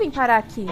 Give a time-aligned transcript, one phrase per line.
[0.00, 0.64] vim parar aqui?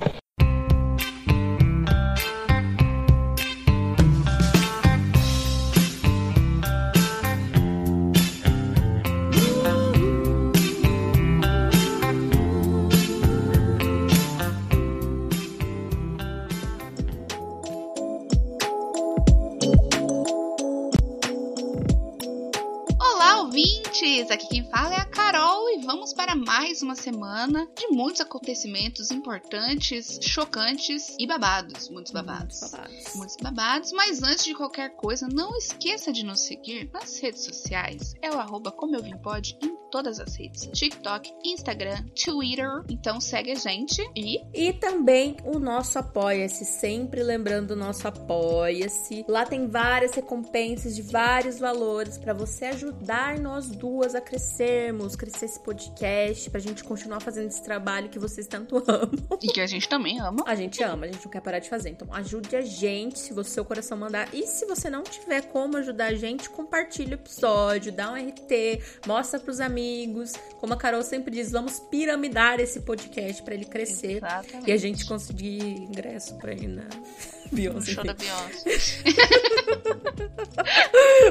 [26.88, 31.90] Uma semana de muitos acontecimentos importantes, chocantes e babados.
[31.90, 32.60] Muitos babados.
[32.60, 33.14] Muitos babados.
[33.14, 38.14] Muitos babados, mas antes de qualquer coisa, não esqueça de nos seguir nas redes sociais.
[38.22, 40.68] É o arroba como eu vim pode em todas as redes.
[40.72, 42.82] TikTok, Instagram, Twitter.
[42.88, 49.24] Então segue a gente e E também o nosso Apoia-se, sempre lembrando o nosso Apoia-se.
[49.28, 55.46] Lá tem várias recompensas de vários valores para você ajudar nós duas a crescermos, crescer
[55.46, 59.10] esse podcast, pra gente continuar fazendo esse trabalho que vocês tanto amam.
[59.42, 60.42] e que a gente também ama.
[60.46, 61.90] A gente ama, a gente não quer parar de fazer.
[61.90, 64.28] Então ajude a gente se você, seu coração mandar.
[64.34, 68.82] E se você não tiver como ajudar a gente, compartilha o episódio, dá um RT,
[69.06, 70.32] mostra pros amigos.
[70.60, 74.16] Como a Carol sempre diz, vamos piramidar esse podcast pra ele crescer.
[74.18, 74.68] Exatamente.
[74.68, 76.82] E a gente conseguir ingresso pra ir na
[77.50, 77.92] No Beyoncé.
[77.92, 78.70] show da Beyoncé.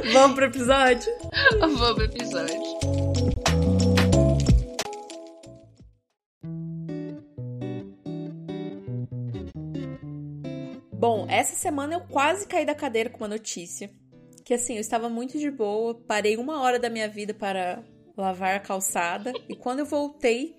[0.14, 1.12] Vamos pro episódio?
[1.60, 3.17] Vamos pro episódio.
[10.98, 13.92] Bom, essa semana eu quase caí da cadeira com uma notícia.
[14.44, 17.84] Que assim, eu estava muito de boa, parei uma hora da minha vida para
[18.18, 19.32] lavar a calçada.
[19.48, 20.56] e quando eu voltei,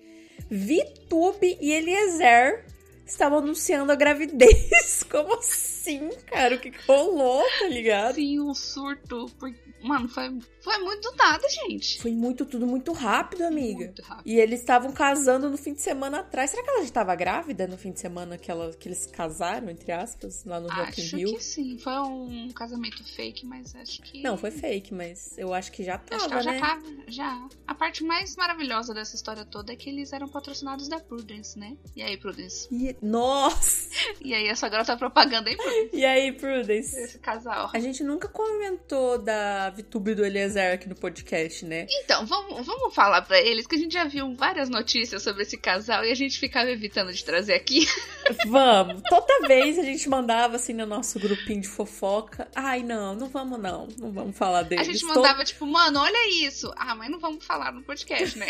[0.49, 2.65] Vitube e Eliezer
[3.05, 5.03] estavam anunciando a gravidez.
[5.11, 6.55] Como assim, cara?
[6.55, 8.15] O que rolou, tá ligado?
[8.15, 9.25] Sim, um surto.
[9.83, 12.01] Mano, foi, foi muito do nada, gente.
[12.01, 13.85] Foi muito, tudo muito rápido, amiga.
[13.85, 14.27] Muito rápido.
[14.27, 16.51] E eles estavam casando no fim de semana atrás.
[16.51, 19.69] Será que ela já estava grávida no fim de semana que, ela, que eles casaram,
[19.69, 21.77] entre aspas, lá no Rock Acho que sim.
[21.79, 24.21] Foi um casamento fake, mas acho que.
[24.21, 26.59] Não, foi fake, mas eu acho que já Acho tava, que ela já né?
[26.59, 26.83] tava.
[27.07, 27.49] Já.
[27.65, 31.75] A parte mais maravilhosa dessa história toda é que eles eram patrocinados da Prudence, né?
[31.95, 32.67] E aí, Prudence?
[32.71, 33.89] E- Nossa!
[34.21, 35.89] E aí, essa garota propaganda, hein, Prudence?
[35.95, 36.95] E aí, Prudence?
[36.99, 37.69] Esse casal.
[37.73, 41.87] A gente nunca comentou da VTube do Eliezer aqui no podcast, né?
[41.89, 45.57] Então, vamos, vamos falar pra eles que a gente já viu várias notícias sobre esse
[45.57, 47.87] casal e a gente ficava evitando de trazer aqui.
[48.47, 49.01] Vamos!
[49.09, 52.47] Toda vez a gente mandava assim no nosso grupinho de fofoca.
[52.55, 53.87] Ai, não, não vamos não.
[53.97, 54.85] Não vamos falar A deles.
[54.85, 56.71] gente Tô- mandava, tipo, mano, olha isso.
[56.77, 58.47] Ah, mas não vamos falar no podcast, né?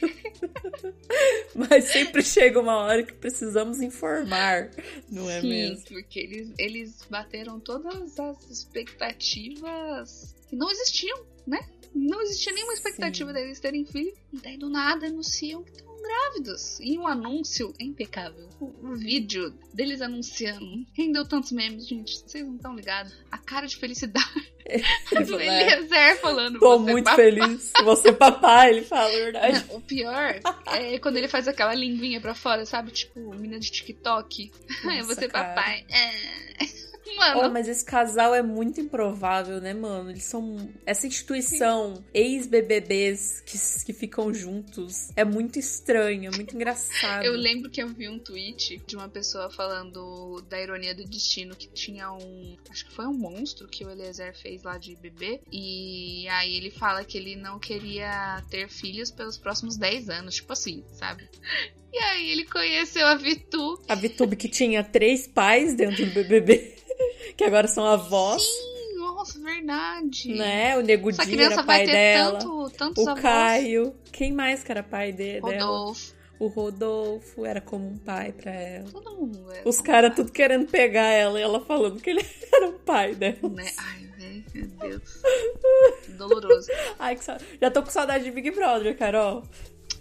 [1.54, 4.70] Mas sempre chega uma hora que precisamos informar,
[5.10, 5.84] não é Sim, mesmo?
[5.88, 11.60] porque eles, eles bateram todas as expectativas que não existiam, né?
[11.94, 13.34] Não existia nenhuma expectativa Sim.
[13.34, 14.12] deles terem filho.
[14.32, 16.78] E daí do nada anunciam que estão grávidos.
[16.80, 18.48] E um anúncio é impecável.
[18.60, 22.18] O, o vídeo deles anunciando rendeu tantos memes, gente.
[22.18, 23.14] Vocês não estão ligados?
[23.30, 24.26] A cara de felicidade
[25.26, 25.72] do É.
[25.72, 26.58] Eliezer falando.
[26.58, 27.24] Tô "Você é muito papai".
[27.24, 27.72] feliz.
[27.82, 29.64] Você é papai, ele fala a verdade.
[29.68, 32.90] Não, o pior é quando ele faz aquela linguinha pra fora, sabe?
[32.90, 34.50] Tipo, menina de TikTok.
[34.84, 35.54] Nossa, você cara.
[35.54, 35.86] papai.
[35.88, 36.66] É.
[37.14, 40.10] Mano, Oh, mas esse casal é muito improvável, né, mano?
[40.10, 40.68] Eles são.
[40.84, 47.24] Essa instituição, ex-BBBs que, que ficam juntos, é muito estranho, é muito engraçado.
[47.24, 51.54] eu lembro que eu vi um tweet de uma pessoa falando da ironia do destino,
[51.54, 52.56] que tinha um.
[52.70, 55.40] Acho que foi um monstro que o Eliezer fez lá de bebê.
[55.50, 60.52] E aí ele fala que ele não queria ter filhos pelos próximos 10 anos, tipo
[60.52, 61.28] assim, sabe?
[61.92, 63.80] E aí ele conheceu a Vitu.
[63.88, 66.75] A Vitube que tinha três pais dentro do BBB,
[67.36, 70.28] que agora são avós, Sim, nossa, verdade.
[70.34, 70.76] né?
[70.76, 72.38] O Essa Negudinho criança era vai pai ter dela.
[72.38, 73.22] tanto, tantos O avós.
[73.22, 73.94] Caio.
[74.12, 75.52] Quem mais que era pai de, dela?
[75.66, 76.16] Rodolfo.
[76.38, 78.90] O Rodolfo era como um pai pra ela.
[78.90, 79.46] Todo mundo.
[79.52, 82.78] é Os caras pai, tudo querendo pegar ela e ela falando que ele era um
[82.78, 83.48] pai dela.
[83.48, 83.72] Né?
[83.78, 85.22] Ai, velho, meu Deus.
[86.18, 86.68] Doloroso.
[86.98, 87.38] Ai, que sa...
[87.60, 89.44] Já tô com saudade de Big Brother, Carol.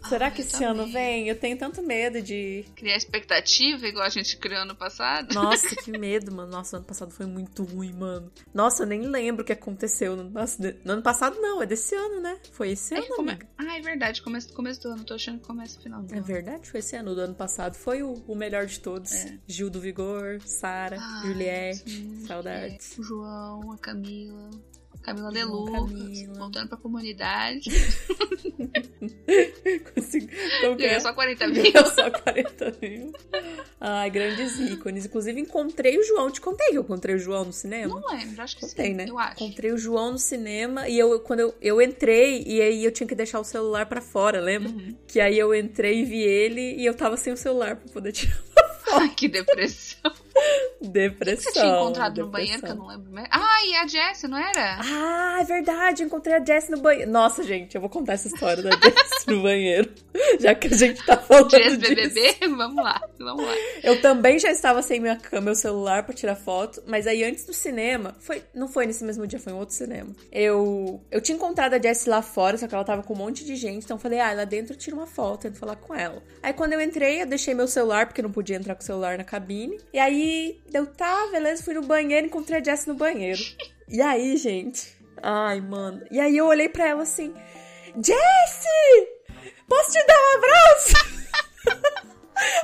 [0.09, 1.27] Será que esse ano vem?
[1.27, 2.65] Eu tenho tanto medo de.
[2.75, 5.33] Criar expectativa, igual a gente criou ano passado.
[5.33, 6.51] Nossa, que medo, mano.
[6.51, 8.31] Nossa, ano passado foi muito ruim, mano.
[8.53, 10.15] Nossa, eu nem lembro o que aconteceu.
[10.15, 12.37] No, nossa, de- no ano passado, não, é desse ano, né?
[12.51, 13.37] Foi esse É ano, come-.
[13.57, 14.21] Ah, é verdade.
[14.21, 15.03] Começo, começo do ano.
[15.03, 16.25] Tô achando que começa o final do É ano.
[16.25, 17.11] verdade, foi esse ano.
[17.11, 19.11] O do ano passado foi o, o melhor de todos.
[19.13, 19.37] É.
[19.47, 22.97] Gil do Vigor, Sara, Juliette, sim, saudades.
[22.97, 24.49] O João, a Camila.
[25.01, 25.65] Camila Delu.
[25.71, 26.33] Camila.
[26.35, 27.69] Voltando pra comunidade.
[30.61, 30.99] Como que é?
[30.99, 31.63] só 40 mil.
[31.71, 33.11] Ganhou só 40 mil.
[33.79, 35.05] Ai, grandes ícones.
[35.05, 36.31] Inclusive, encontrei o João.
[36.31, 37.99] Te contei que eu encontrei o João no cinema?
[37.99, 38.93] Não lembro, acho que Contei, sim.
[38.93, 39.05] né?
[39.07, 39.43] Eu acho.
[39.43, 43.07] Encontrei o João no cinema e eu, quando eu, eu entrei, e aí eu tinha
[43.07, 44.69] que deixar o celular pra fora, lembra?
[44.69, 44.95] Uhum.
[45.07, 48.11] Que aí eu entrei e vi ele e eu tava sem o celular pra poder
[48.11, 48.37] tirar
[48.93, 50.11] Ai, que depressão.
[50.89, 51.53] Depressão.
[51.53, 52.31] Você tinha encontrado no depressão.
[52.31, 53.29] banheiro, que eu não lembro mesmo.
[53.31, 54.79] Ah, e a Jessie, não era?
[54.81, 57.11] Ah, é verdade, encontrei a Jess no banheiro.
[57.11, 59.91] Nossa, gente, eu vou contar essa história da Jess no banheiro.
[60.39, 61.95] Já que a gente tá falando Jess disso.
[61.95, 62.35] BBB?
[62.55, 63.53] Vamos lá, vamos lá.
[63.83, 67.45] Eu também já estava sem minha câmera, meu celular pra tirar foto, mas aí antes
[67.45, 70.11] do cinema, foi, não foi nesse mesmo dia, foi em outro cinema.
[70.31, 73.43] Eu eu tinha encontrado a Jessie lá fora, só que ela tava com um monte
[73.43, 75.93] de gente, então eu falei: "Ah, lá dentro eu tiro uma foto, tento falar com
[75.93, 76.21] ela".
[76.41, 79.17] Aí quando eu entrei, eu deixei meu celular porque não podia entrar com o celular
[79.17, 79.77] na cabine.
[79.93, 83.39] E aí eu tá, beleza, fui no banheiro, encontrei a Jessie no banheiro.
[83.87, 86.01] E aí, gente, ai, mano.
[86.09, 87.31] E aí eu olhei pra ela assim:
[88.01, 89.14] "Jessie!
[89.67, 91.15] Posso te dar um abraço?"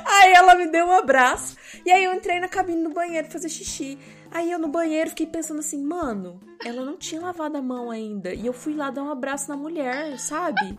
[0.04, 1.56] Aí ela me deu um abraço.
[1.84, 3.98] E aí eu entrei na cabine do banheiro fazer xixi.
[4.30, 8.32] Aí eu no banheiro fiquei pensando assim, mano, ela não tinha lavado a mão ainda.
[8.32, 10.78] E eu fui lá dar um abraço na mulher, sabe?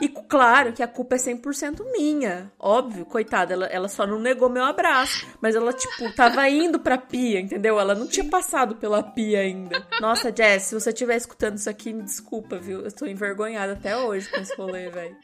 [0.00, 2.50] E claro que a culpa é 100% minha.
[2.58, 5.26] Óbvio, coitada, ela, ela só não negou meu abraço.
[5.40, 7.78] Mas ela, tipo, tava indo pra pia, entendeu?
[7.78, 9.86] Ela não tinha passado pela pia ainda.
[10.00, 12.80] Nossa, Jess, se você estiver escutando isso aqui, me desculpa, viu?
[12.80, 15.16] Eu tô envergonhada até hoje com esse rolê, velho.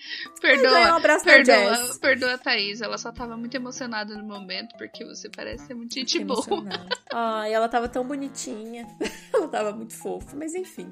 [0.42, 1.98] ganhei um Perdoa, abraço perdoa, Jess.
[1.98, 2.80] perdoa a Thaís.
[2.80, 6.38] Ela só tava muito emocionada no momento, porque você parece ser muito gente boa.
[6.38, 6.88] emocionada.
[7.12, 8.86] Ai, ela tava tão bonitinha.
[9.32, 10.36] ela tava muito fofa.
[10.36, 10.88] Mas enfim,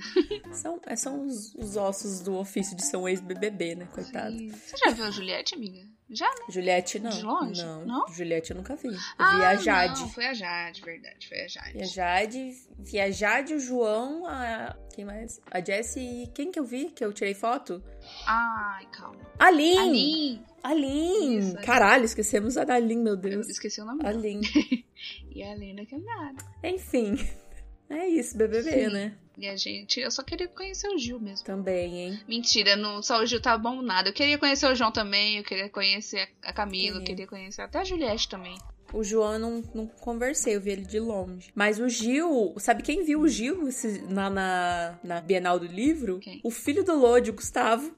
[0.52, 3.88] são, é, são os, os ossos do ofício de ser um ex-BBB, né?
[3.92, 4.36] Coitado.
[4.36, 4.50] Sim.
[4.50, 5.86] Você já viu a Juliette, amiga?
[6.08, 6.44] Já, né?
[6.50, 7.10] Juliette, não.
[7.10, 7.62] De longe?
[7.64, 7.84] Não.
[7.84, 8.08] Não?
[8.08, 8.86] Juliette eu nunca vi.
[8.88, 10.00] Eu vi Ah, a Jade.
[10.02, 11.28] Não, foi a Jade, verdade.
[11.28, 11.72] Foi a Jade.
[11.72, 14.76] Vi a Jade, vi a Jade, o João, a.
[14.94, 15.40] Quem mais?
[15.50, 16.90] A Jessie e quem que eu vi?
[16.90, 17.82] Que eu tirei foto?
[18.26, 19.18] Ai, calma.
[19.38, 19.78] A Lin!
[19.78, 20.42] Ali.
[20.62, 21.38] A Lin!
[21.38, 21.66] Isso, a Lin.
[21.66, 23.48] Caralho, esquecemos a da Lin, meu Eu Deus.
[23.48, 24.20] esqueci o nome A dela.
[24.20, 24.40] Lin.
[25.34, 26.42] E a Lina Quebrada.
[26.62, 27.16] Enfim.
[27.88, 28.92] É isso, BBB, Sim.
[28.92, 29.16] né?
[29.38, 31.44] E a gente, eu só queria conhecer o Gil mesmo.
[31.44, 32.20] Também, hein?
[32.26, 34.08] Mentira, não, só o Gil tá bom nada.
[34.08, 37.04] Eu queria conhecer o João também, eu queria conhecer a Camila, eu Sim.
[37.06, 38.56] queria conhecer até a Juliette também.
[38.92, 41.50] O João eu não, não conversei, eu vi ele de longe.
[41.54, 46.18] Mas o Gil, sabe quem viu o Gil esse- na, na, na Bienal do Livro?
[46.20, 46.40] Quem?
[46.42, 47.94] O filho do Lodi, o Gustavo.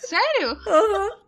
[0.00, 0.50] Sério?
[0.68, 1.18] Aham.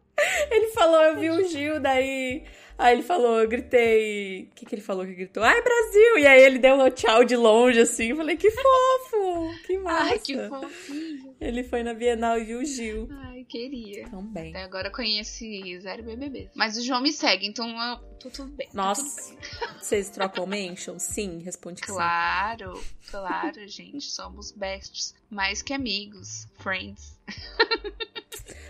[0.50, 2.44] Ele falou, eu vi o Gil, daí.
[2.78, 4.44] Aí ele falou, eu gritei.
[4.44, 5.43] O que, que ele falou que gritou?
[5.43, 6.19] Ai, Brasil!
[6.19, 8.11] E aí ele deu um tchau de longe, assim.
[8.11, 9.50] Eu falei, que fofo!
[9.67, 10.05] Que massa!
[10.12, 11.34] Ai, que fofinho.
[11.40, 13.08] Ele foi na Bienal e viu o Gil.
[13.11, 14.08] Ai, queria.
[14.08, 14.50] Também.
[14.50, 16.50] Até agora conheci zero BBB.
[16.55, 18.67] Mas o João me segue, então eu tô tudo bem.
[18.67, 19.38] tá tudo Nossa, bem.
[19.81, 20.99] vocês trocam mention?
[20.99, 21.94] Sim, responde que sim.
[21.94, 24.05] Claro, claro, gente.
[24.05, 25.14] Somos besties.
[25.31, 26.46] Mais que amigos.
[26.58, 27.19] Friends.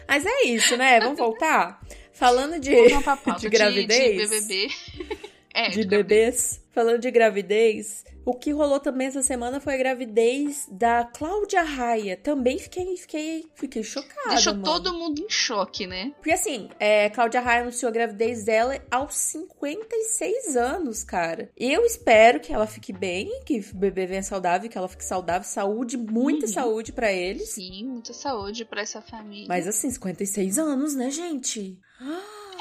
[0.09, 1.00] Mas é isso, né?
[1.00, 1.81] Vamos voltar?
[2.17, 2.71] Falando de,
[3.03, 4.31] pra pauta de gravidez.
[4.31, 4.69] De, BBB.
[5.59, 5.89] É, de gravidez.
[5.89, 6.67] bebês.
[6.71, 12.15] Falando de gravidez, o que rolou também essa semana foi a gravidez da Cláudia Raia.
[12.15, 14.29] Também fiquei, fiquei, fiquei chocada.
[14.35, 14.65] Deixou mano.
[14.65, 16.13] todo mundo em choque, né?
[16.17, 21.51] Porque assim, é, Cláudia Raia anunciou a gravidez dela aos 56 anos, cara.
[21.57, 25.49] Eu espero que ela fique bem, que o bebê venha saudável, que ela fique saudável.
[25.49, 26.53] Saúde, muita Uhum.
[26.53, 27.49] saúde pra eles.
[27.49, 29.47] Sim, muita saúde pra essa família.
[29.49, 31.79] Mas assim, 56 anos, né, gente?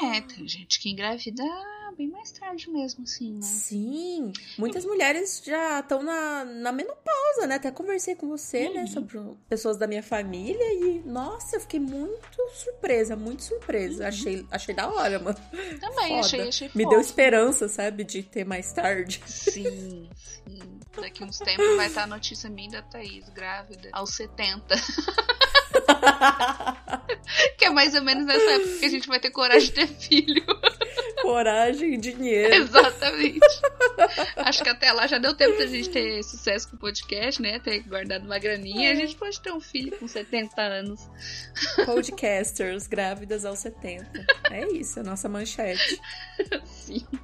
[0.02, 1.42] É, tem gente que engravida
[1.96, 3.40] bem mais tarde mesmo, assim, né?
[3.42, 7.54] Sim, muitas mulheres já estão na, na menopausa, né?
[7.54, 8.82] Até conversei com você, né?
[8.82, 8.86] Uhum.
[8.86, 9.18] Sobre
[9.48, 14.02] pessoas da minha família e, nossa, eu fiquei muito surpresa, muito surpresa.
[14.02, 14.08] Uhum.
[14.08, 15.38] Achei, achei da hora, mano.
[15.80, 16.20] Também Foda.
[16.20, 16.90] achei, achei Me fofo.
[16.90, 18.04] deu esperança, sabe?
[18.04, 19.22] De ter mais tarde.
[19.26, 20.80] Sim, sim.
[21.00, 24.74] Daqui uns tempos vai estar a notícia minha da Thaís, grávida, aos 70.
[27.58, 29.86] que é mais ou menos nessa época que a gente vai ter coragem de ter
[29.86, 30.44] filho.
[31.22, 32.54] Coragem e dinheiro.
[32.54, 33.40] Exatamente.
[34.36, 37.58] Acho que até lá já deu tempo da gente ter sucesso com o podcast, né?
[37.58, 38.92] Ter guardado uma graninha.
[38.92, 41.00] A gente pode ter um filho com 70 anos.
[41.84, 44.26] Podcasters grávidas aos 70.
[44.50, 46.00] É isso, a nossa manchete.
[46.86, 47.02] Sim.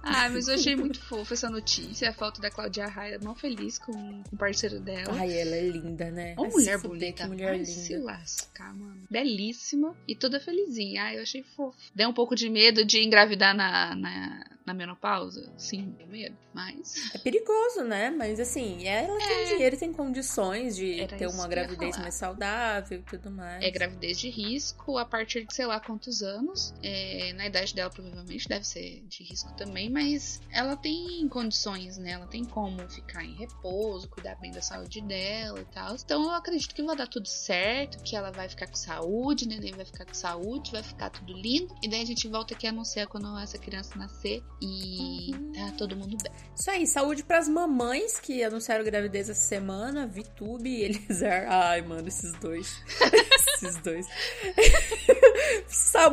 [0.00, 2.08] Ah, mas eu achei muito fofo essa notícia.
[2.08, 3.88] A foto da Claudia Raia, mó feliz com
[4.22, 5.14] com o parceiro dela.
[5.18, 6.34] Ai, ela é linda, né?
[6.36, 7.22] Uma se mulher bonita.
[7.24, 8.04] Que mulher se linda.
[8.04, 9.02] lascar, mano.
[9.10, 11.04] Belíssima e toda felizinha.
[11.04, 11.76] Ah, eu achei fofo.
[11.94, 15.50] Deu um pouco de medo de engravidar na, na, na menopausa?
[15.56, 16.36] Sim, com medo.
[16.52, 17.14] Mas.
[17.14, 18.10] É perigoso, né?
[18.10, 22.98] Mas assim, ela tem dinheiro e tem condições de Era ter uma gravidez mais saudável
[22.98, 23.64] e tudo mais.
[23.64, 26.74] É gravidez de risco a partir de sei lá quantos anos.
[26.82, 32.12] É, na idade dela, provavelmente, deve ser de risco também, mas ela tem condições, né?
[32.12, 35.94] Ela tem como ficar em repouso, cuidar bem da saúde dela e tal.
[35.94, 39.48] Então eu acredito que vai dar tudo certo, que ela vai ficar com saúde, o
[39.48, 41.74] neném vai ficar com saúde, vai ficar tudo lindo.
[41.82, 45.96] E daí a gente volta aqui a anunciar quando essa criança nascer e tá todo
[45.96, 46.32] mundo bem.
[46.58, 51.46] Isso aí, saúde pras mamães que anunciaram gravidez essa semana, Vitube e Eliezer.
[51.50, 52.82] Ai, mano, esses dois.
[53.62, 54.06] esses dois.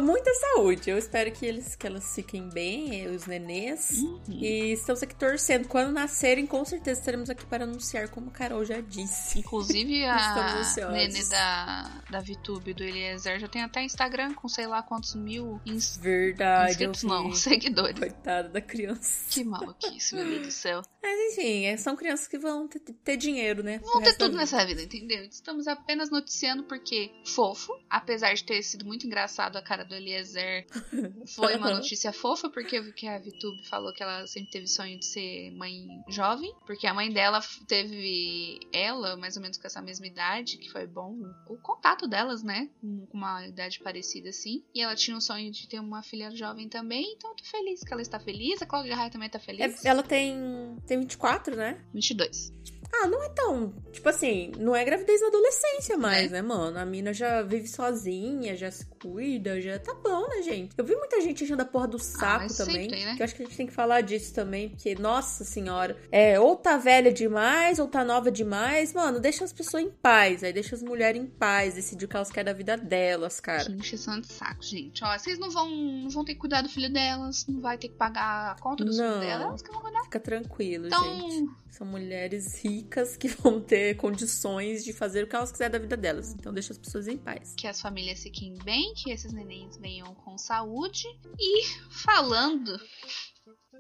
[0.02, 0.90] Muita saúde.
[0.90, 3.92] Eu espero que eles que elas fiquem bem, os nenês.
[3.92, 4.20] Uhum.
[4.30, 5.68] E estamos aqui torcendo.
[5.68, 9.40] Quando nascerem, com certeza estaremos aqui para anunciar, como a Carol já disse.
[9.40, 10.62] Inclusive a.
[10.92, 15.60] Nenê da, da VTube do Eliezer já tem até Instagram com sei lá quantos mil
[15.66, 16.72] ins- Verdade.
[16.72, 18.00] inscritos, não, seguidores.
[18.36, 19.26] Coitada da criança.
[19.30, 20.82] Que maluquice, meu Deus do céu.
[21.02, 23.80] Mas enfim, é- são crianças que vão ter, ter dinheiro, né?
[23.80, 24.38] Vão ter tudo vida.
[24.38, 25.24] nessa vida, entendeu?
[25.26, 30.66] Estamos apenas noticiando porque fofo, apesar de ter sido muito engraçado a cara do Eliezer,
[31.36, 34.68] foi uma notícia fofa, porque eu vi que a VTube falou que ela sempre teve
[34.68, 39.68] sonho de ser mãe jovem, porque a mãe dela teve ela, mais ou menos com
[39.68, 41.16] essa mesma idade, que foi bom
[41.48, 42.70] o contato delas, né?
[42.82, 44.64] Com com uma idade parecida assim.
[44.74, 47.84] E ela tinha um sonho de ter uma filha jovem também, então eu tô feliz
[47.84, 49.86] que ela está feliz, a Cláudia Raia também tá feliz.
[49.86, 51.78] É- ela tem, tem 24, né?
[51.94, 52.52] 22.
[52.94, 53.74] Ah, não é tão.
[53.92, 56.36] Tipo assim, não é gravidez na adolescência mais, É.
[56.36, 56.78] né, mano?
[56.80, 60.74] A mina já vive sozinha, já se cuida, já tá bom, né, gente?
[60.78, 62.88] Eu vi muita gente enchendo a porra do saco mas também.
[62.88, 63.16] tem, né?
[63.16, 66.40] Que eu acho que a gente tem que falar disso também, porque, nossa senhora, é,
[66.40, 68.94] ou tá velha demais, ou tá nova demais.
[68.94, 70.44] Mano, deixa as pessoas em paz.
[70.44, 73.66] Aí deixa as mulheres em paz, decidir o que elas querem da vida delas, cara.
[73.66, 75.04] Que encheção de saco, gente.
[75.04, 77.90] Ó, vocês não vão, não vão ter que cuidar do filho delas, não vai ter
[77.90, 79.20] que pagar a conta do filho Não.
[79.20, 80.04] delas, elas que vão cuidar.
[80.04, 81.50] Fica tranquilo, Então, gente.
[81.72, 82.75] São mulheres ricas
[83.18, 86.34] que vão ter condições de fazer o que elas quiserem da vida delas.
[86.34, 87.54] Então deixa as pessoas em paz.
[87.58, 91.06] que as famílias fiquem bem, que esses nenéns venham com saúde.
[91.40, 92.80] E falando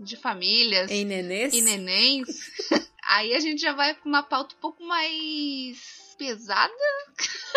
[0.01, 1.53] de famílias Em nenês?
[1.53, 2.27] e nenéns,
[3.07, 5.77] aí a gente já vai pra uma pauta um pouco mais
[6.17, 6.73] pesada,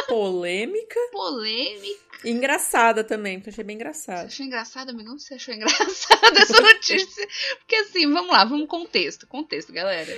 [0.08, 2.00] polêmica polêmica.
[2.24, 4.26] engraçada também, porque eu achei bem Você engraçado.
[4.26, 5.18] achou engraçado, amigão?
[5.18, 7.28] Você achou engraçada essa notícia?
[7.58, 9.26] Porque assim, vamos lá, vamos contexto.
[9.26, 10.12] Contexto, galera.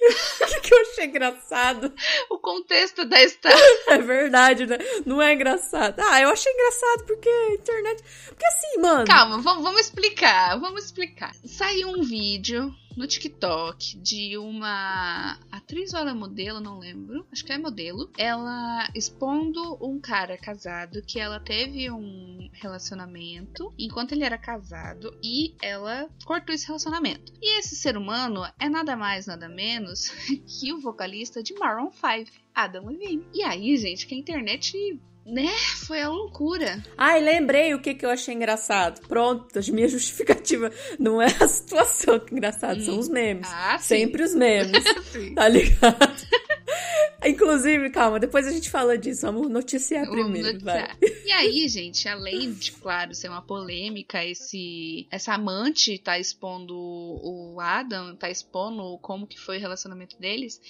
[0.58, 1.92] O que eu achei engraçado
[2.30, 3.58] O contexto da história.
[3.88, 4.78] é verdade, né?
[5.04, 5.98] Não é engraçado.
[6.00, 8.02] Ah, eu achei engraçado porque a internet.
[8.28, 9.06] Porque assim, mano.
[9.06, 11.34] Calma, vamos, vamos explicar, vamos explicar.
[11.44, 17.24] Saiu um vídeo no TikTok de uma atriz ou ela é modelo, não lembro.
[17.30, 18.10] Acho que é modelo.
[18.18, 25.54] Ela expondo um cara casado que ela teve um relacionamento enquanto ele era casado e
[25.62, 27.32] ela cortou esse relacionamento.
[27.40, 30.08] E esse ser humano é nada mais, nada menos
[30.58, 33.24] que o vocalista de Maroon 5, Adam Levine.
[33.32, 35.48] E aí, gente, que a internet, né,
[35.86, 36.82] foi a loucura.
[36.96, 39.06] Ai, lembrei o que, que eu achei engraçado.
[39.06, 43.48] Pronto, a minha justificativa não é a situação que é engraçado, são os memes.
[43.50, 43.98] Ah, sim.
[43.98, 44.84] Sempre os memes.
[45.12, 45.34] Sim.
[45.34, 45.98] Tá ligado?
[47.24, 49.22] Inclusive, calma, depois a gente fala disso.
[49.22, 50.82] Vamos noticiar Vamos primeiro, vai.
[50.82, 51.26] noticiar.
[51.26, 57.58] E aí, gente, além de, claro, ser uma polêmica, esse essa amante tá expondo o
[57.60, 60.60] Adam, tá expondo como que foi o relacionamento deles,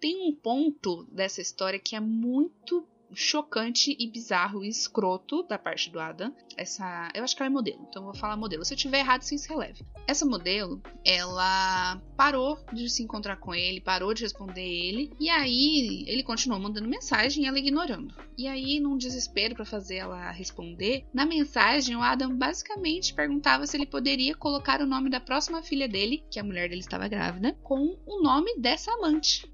[0.00, 5.90] tem um ponto dessa história que é muito chocante e bizarro e escroto da parte
[5.90, 6.34] do Adam.
[6.56, 8.64] Essa, eu acho que ela é modelo, então vou falar modelo.
[8.64, 9.84] Se eu tiver errado, sim, se releve.
[10.06, 16.04] Essa modelo, ela parou de se encontrar com ele, parou de responder ele, e aí
[16.06, 18.14] ele continuou mandando mensagem e ela ignorando.
[18.38, 23.76] E aí, num desespero pra fazer ela responder, na mensagem o Adam basicamente perguntava se
[23.76, 27.56] ele poderia colocar o nome da próxima filha dele, que a mulher dele estava grávida,
[27.62, 29.50] com o nome dessa amante.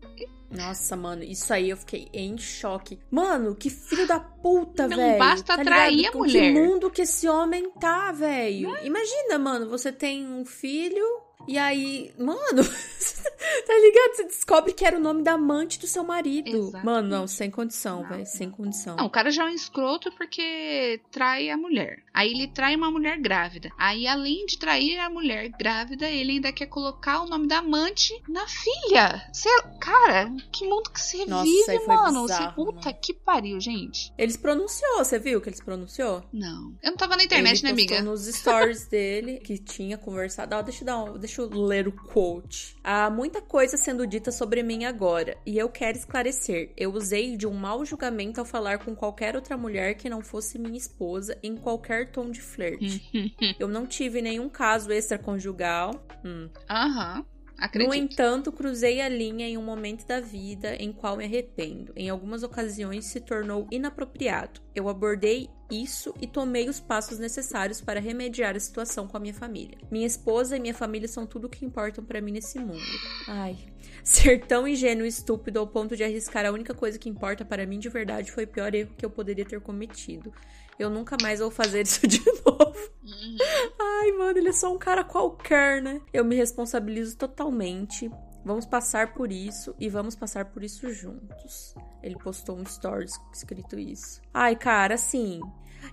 [0.50, 2.98] Nossa, mano, isso aí eu fiquei em choque.
[3.10, 5.18] Mano, que filho da puta, Não velho.
[5.18, 6.10] basta tá atrair ligado?
[6.10, 6.52] a Com mulher.
[6.52, 8.76] Que mundo que esse homem tá, velho.
[8.84, 12.62] Imagina, mano, você tem um filho e aí, mano,
[13.66, 14.16] tá ligado?
[14.16, 16.48] Você descobre que era o nome da amante do seu marido.
[16.48, 16.84] Exatamente.
[16.84, 18.96] Mano, não, sem condição, velho, sem condição.
[18.96, 22.02] Não, o cara já é um escroto porque trai a mulher.
[22.12, 23.70] Aí ele trai uma mulher grávida.
[23.78, 28.12] Aí, além de trair a mulher grávida, ele ainda quer colocar o nome da amante
[28.28, 29.28] na filha.
[29.32, 29.48] Cê,
[29.80, 32.22] cara, que mundo que você Nossa, vive, mano.
[32.22, 32.98] Bizarro, puta mano.
[33.00, 34.12] que pariu, gente.
[34.16, 36.22] Eles pronunciou, você viu que eles pronunciou?
[36.32, 36.74] Não.
[36.82, 38.02] Eu não tava na internet, ele né, amiga?
[38.02, 40.54] nos stories dele que tinha conversado.
[40.54, 42.76] Ah, deixa eu dar um, deixa eu ler o quote.
[42.82, 46.72] Há muita coisa sendo dita sobre mim agora, e eu quero esclarecer.
[46.76, 50.58] Eu usei de um mau julgamento ao falar com qualquer outra mulher que não fosse
[50.58, 53.54] minha esposa em qualquer tom de flerte.
[53.58, 56.04] eu não tive nenhum caso extraconjugal.
[56.24, 56.48] Hum.
[56.68, 57.24] Aham.
[57.62, 57.88] Acredito.
[57.88, 61.92] No entanto, cruzei a linha em um momento da vida em qual me arrependo.
[61.94, 64.60] Em algumas ocasiões se tornou inapropriado.
[64.74, 69.32] Eu abordei isso e tomei os passos necessários para remediar a situação com a minha
[69.32, 69.78] família.
[69.92, 72.82] Minha esposa e minha família são tudo o que importam para mim nesse mundo.
[73.28, 73.56] Ai,
[74.02, 77.64] ser tão ingênuo e estúpido ao ponto de arriscar a única coisa que importa para
[77.64, 80.34] mim de verdade foi o pior erro que eu poderia ter cometido.
[80.82, 82.90] Eu nunca mais vou fazer isso de novo.
[83.02, 83.36] Uhum.
[83.80, 86.00] Ai, mano, ele é só um cara qualquer, né?
[86.12, 88.10] Eu me responsabilizo totalmente.
[88.44, 91.74] Vamos passar por isso e vamos passar por isso juntos.
[92.02, 94.20] Ele postou um stories escrito isso.
[94.34, 95.40] Ai, cara, assim.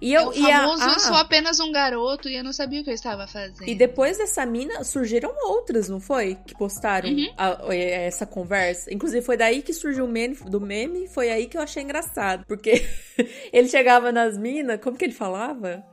[0.02, 2.82] E eu, é e a- ah, eu sou apenas um garoto e eu não sabia
[2.82, 3.68] o que eu estava fazendo.
[3.68, 6.36] E depois dessa mina, surgiram outras, não foi?
[6.46, 7.28] Que postaram Uhum.
[7.38, 8.94] a- essa conversa.
[8.94, 11.08] Inclusive, foi daí que surgiu o meme do meme.
[11.08, 12.46] Foi aí que eu achei engraçado.
[12.48, 12.86] Porque
[13.54, 15.84] ele chegava nas minas, como que ele falava?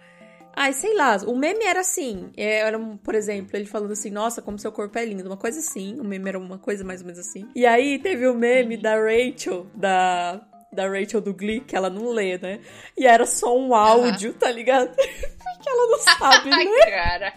[0.58, 2.30] Ai, sei lá, o meme era assim.
[2.36, 5.26] é, Era, por exemplo, ele falando assim, nossa, como seu corpo é lindo.
[5.26, 6.00] Uma coisa assim.
[6.00, 7.46] O meme era uma coisa mais ou menos assim.
[7.54, 10.40] E aí teve o meme da Rachel, da.
[10.76, 12.60] Da Rachel do Glee, que ela não lê, né?
[12.96, 14.94] E era só um áudio, tá ligado?
[14.94, 16.86] Porque ela não sabe, Ai, né?
[16.90, 17.34] cara.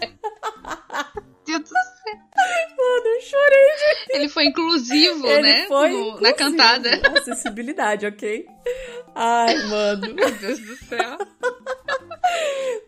[1.45, 2.15] Deus do céu.
[2.77, 3.67] Mano, eu chorei.
[4.11, 5.65] Ele foi inclusivo, Ele né?
[5.67, 6.21] foi No- inclusive.
[6.23, 6.89] na cantada.
[7.17, 8.45] Acessibilidade, ok?
[9.15, 10.13] Ai, mano.
[10.13, 11.17] Meu Deus do céu.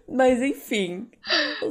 [0.07, 1.10] Mas enfim.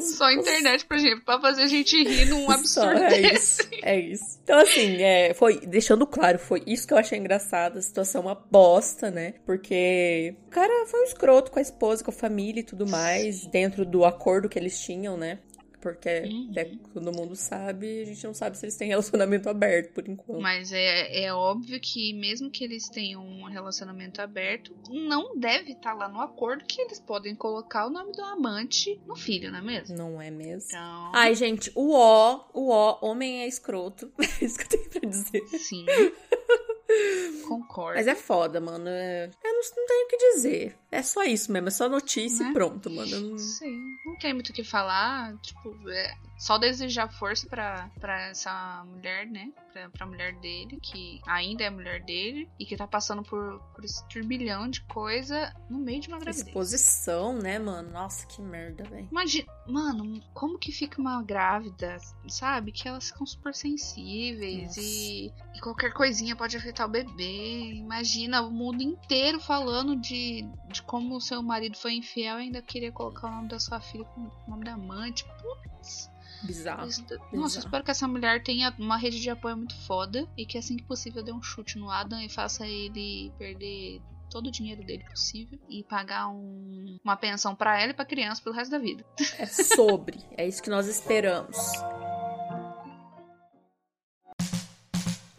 [0.00, 3.62] Só a internet pra, gente, pra fazer a gente rir num Só, absurdo é desse.
[3.62, 3.70] isso.
[3.82, 4.40] É isso.
[4.42, 5.60] Então, assim, é, foi.
[5.60, 7.78] Deixando claro, foi isso que eu achei engraçado.
[7.78, 9.34] A situação é uma bosta, né?
[9.44, 13.46] Porque o cara foi um escroto com a esposa, com a família e tudo mais,
[13.46, 15.38] dentro do acordo que eles tinham, né?
[15.80, 16.48] Porque Uhum.
[16.50, 20.40] até todo mundo sabe, a gente não sabe se eles têm relacionamento aberto por enquanto.
[20.42, 25.94] Mas é, é óbvio que mesmo que eles tenham um relacionamento aberto, não deve estar
[25.94, 29.62] lá no acordo que eles podem colocar o nome do amante no filho, não é
[29.62, 29.96] mesmo?
[29.96, 30.68] Não é mesmo?
[30.68, 34.12] Então, Ai, gente, o ó, o ó, homem é escroto.
[34.40, 35.46] É isso que eu tenho pra dizer.
[35.58, 35.84] sim.
[37.46, 37.96] Concordo.
[37.96, 38.88] Mas é foda, mano.
[38.88, 39.30] É-
[39.76, 40.76] não, tenho o que dizer.
[40.90, 42.50] É só isso mesmo, é só notícia Né?
[42.50, 43.38] e pronto, mano.
[43.38, 45.36] Sim, não tem muito o que falar.
[45.38, 49.52] Tipo, é só desejar força pra, pra essa mulher, né?
[49.72, 53.84] Pra, pra mulher dele, que ainda é mulher dele, e que tá passando por, por
[53.84, 56.46] esse turbilhão de coisa no meio de uma gravidez.
[56.48, 57.90] Exposição, né, mano?
[57.92, 59.06] Nossa, que merda, velho.
[59.10, 61.98] Imagina, mano, como que fica uma grávida,
[62.28, 62.72] sabe?
[62.72, 67.74] Que elas ficam super sensíveis e, e qualquer coisinha pode afetar o bebê.
[67.74, 72.62] Imagina o mundo inteiro falando de, de como o seu marido foi infiel e ainda
[72.62, 75.24] queria colocar o nome da sua filha com o nome da amante.
[75.24, 76.08] Putz.
[76.44, 76.82] Bizarro.
[76.86, 77.46] Nossa, eu bizarro.
[77.58, 80.84] espero que essa mulher tenha uma rede de apoio muito foda e que assim que
[80.84, 85.58] possível dê um chute no Adam e faça ele perder todo o dinheiro dele possível
[85.68, 89.04] e pagar um- uma pensão pra ela e pra criança pelo resto da vida.
[89.36, 90.20] É sobre.
[90.38, 91.56] É isso que nós esperamos.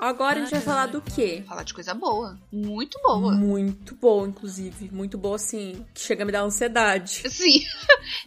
[0.02, 1.44] Agora a gente vai falar do quê?
[1.48, 2.36] Falar de coisa boa.
[2.52, 3.34] Muito boa.
[3.36, 4.90] Muito boa, inclusive.
[4.92, 7.22] Muito boa, assim, que chega a me dar ansiedade.
[7.30, 7.64] Sim,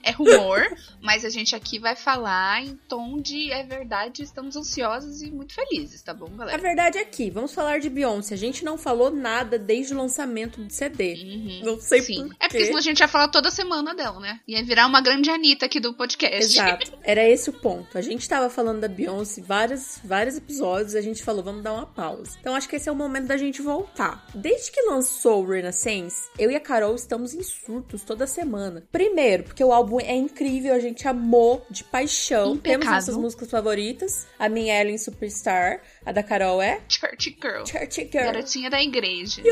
[0.04, 0.62] é rumor,
[1.02, 5.52] mas a gente aqui vai falar em tom de é verdade, estamos ansiosos e muito
[5.52, 6.62] felizes, tá bom, A galera?
[6.62, 8.34] verdade é que, vamos falar de Beyoncé.
[8.34, 11.14] A gente não falou nada desde o lançamento do CD.
[11.14, 11.60] Uhum.
[11.64, 12.28] Não sei Sim.
[12.28, 14.38] por É porque senão a gente ia falar toda semana dela, né?
[14.46, 16.44] Ia virar uma grande Anitta aqui do podcast.
[16.44, 16.92] Exato.
[17.02, 17.98] Era esse o ponto.
[17.98, 21.86] A gente tava falando da Beyoncé vários, vários episódios, a gente falou, vamos dar uma
[21.86, 22.36] pausa.
[22.40, 24.24] Então acho que esse é o momento da gente voltar.
[24.34, 28.84] Desde que lançou o Renaissance, eu e a Carol estamos em surtos toda semana.
[28.92, 32.56] Primeiro, porque o álbum é incrível, a gente amou de paixão.
[32.56, 32.90] Temos Impecável.
[32.94, 34.26] nossas músicas favoritas.
[34.38, 37.64] A minha Ellen Superstar, a da Carol é Church Girl.
[37.66, 38.24] Church Girl.
[38.26, 39.42] Garotinha da igreja.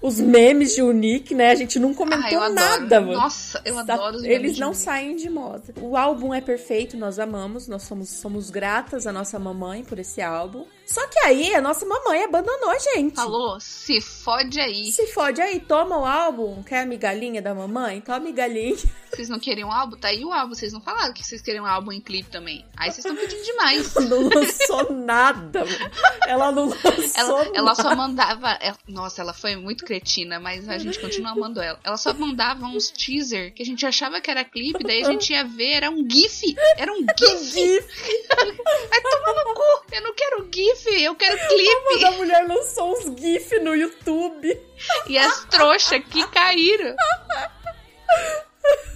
[0.00, 1.50] Os memes de Unique, né?
[1.50, 2.54] A gente não comentou Ah, eu adoro.
[2.54, 3.12] nada, mano.
[3.12, 4.82] Nossa, eu adoro os Eles memes de não Unique.
[4.82, 5.74] saem de moda.
[5.80, 10.20] O álbum é perfeito, nós amamos, nós somos, somos gratas à nossa mamãe por esse
[10.22, 10.64] álbum.
[10.86, 13.14] Só que aí a nossa mamãe abandonou a gente.
[13.16, 14.92] Falou, se fode aí.
[14.92, 16.62] Se fode aí, toma o álbum.
[16.62, 18.00] Quer a migalhinha da mamãe?
[18.00, 18.76] Toma a migalhinha.
[19.14, 19.96] Vocês não queriam álbum?
[19.96, 20.54] Tá aí o álbum.
[20.56, 22.66] Vocês não falaram que vocês queriam álbum em clipe também.
[22.76, 23.94] Aí vocês estão pedindo demais.
[24.10, 25.90] Não lançou nada, mano.
[26.26, 27.74] Ela não lançou Ela, ela nada.
[27.82, 28.58] só mandava.
[28.60, 31.78] ela- nossa, ela foi muito cretina, mas a gente continua amando ela.
[31.84, 35.32] Ela só mandava uns teaser que a gente achava que era clipe, daí a gente
[35.32, 36.52] ia ver, era um GIF.
[36.76, 37.86] Era um GIF.
[38.90, 39.84] Vai tomar no cu.
[39.92, 42.04] Eu não quero GIF, eu quero Mas clipe.
[42.04, 44.60] a mulher lançou uns GIF no YouTube.
[45.06, 46.94] E as trouxas que caíram.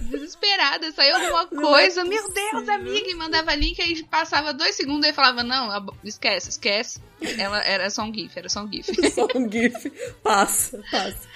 [0.01, 2.51] desesperada, saiu alguma é coisa, meu possível.
[2.51, 5.69] Deus, amiga, e mandava link, aí passava dois segundos e falava, não,
[6.03, 7.01] esquece, esquece.
[7.37, 8.89] Ela era só um GIF, era só um GIF.
[9.11, 9.91] Só um GIF.
[10.23, 11.27] Passa, passa.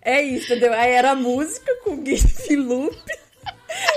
[0.00, 0.72] É isso, entendeu?
[0.72, 2.96] Aí era a música com GIF loop.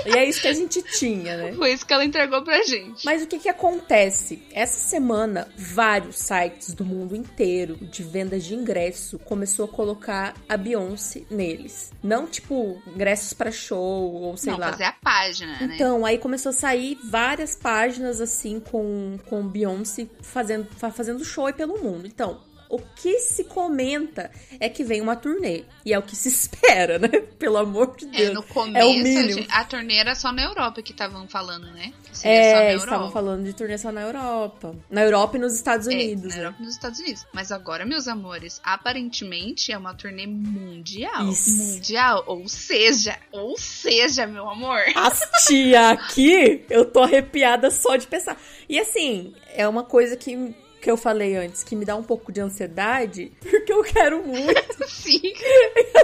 [0.06, 1.52] E é isso que a gente tinha, né?
[1.52, 3.04] Foi isso que ela entregou pra gente.
[3.04, 4.42] Mas o que que acontece?
[4.52, 10.56] Essa semana, vários sites do mundo inteiro de vendas de ingresso começou a colocar a
[10.56, 11.92] Beyoncé neles.
[12.02, 14.70] Não tipo ingressos pra show ou sei não, lá.
[14.70, 15.72] fazer a página, né?
[15.74, 21.46] Então, aí começou a sair várias páginas assim com, com Beyoncé fazendo, fa- fazendo show
[21.46, 22.06] aí pelo mundo.
[22.06, 25.64] Então, o que se comenta é que vem uma turnê.
[25.84, 27.08] E é o que se espera, né?
[27.38, 28.34] Pelo amor de É, Deus.
[28.34, 29.30] no é o começo, a, mínimo.
[29.32, 31.92] gente- a turnê era só na Europa que estavam falando, né?
[32.24, 34.74] Na É, estavam falando de turnê só na Europa.
[34.90, 36.30] Na Europa e nos Estados É, Unidos.
[36.30, 36.40] na né?
[36.42, 37.26] Europa e nos Estados Unidos.
[37.32, 41.28] Mas agora, meus amores, aparentemente é uma turnê mundial.
[41.28, 41.56] Isso.
[41.56, 44.80] Mundial, ou seja, ou seja, meu amor.
[44.94, 48.40] As tia aqui, eu tô arrepiada só de pensar.
[48.68, 52.32] E assim, é uma coisa que, que eu falei antes, que me dá um pouco
[52.32, 55.20] de ansiedade, porque eu quero muito, Sim.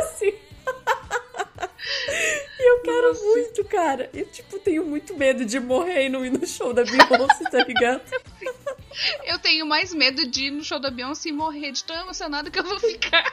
[0.01, 0.33] assim.
[2.59, 4.11] E eu quero muito, cara.
[4.13, 7.63] Eu, tipo, tenho muito medo de morrer e não ir no show da Beyoncé, tá
[7.65, 8.03] ligado?
[9.25, 12.51] Eu tenho mais medo de ir no show da Beyoncé e morrer de tão emocionado
[12.51, 13.33] que eu vou ficar.